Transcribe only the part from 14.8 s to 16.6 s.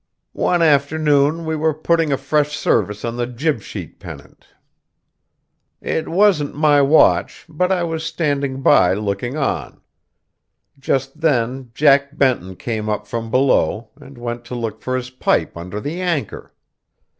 for his pipe under the anchor.